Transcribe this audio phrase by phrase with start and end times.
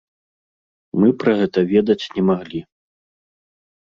[1.01, 2.61] Мы пра гэта ведаць не маглі.